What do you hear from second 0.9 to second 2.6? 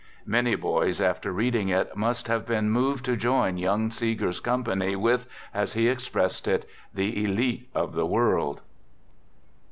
after reading it must have